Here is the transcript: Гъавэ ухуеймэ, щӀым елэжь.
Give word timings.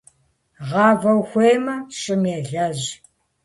Гъавэ 0.67 1.11
ухуеймэ, 1.19 1.75
щӀым 1.99 2.23
елэжь. 2.37 2.85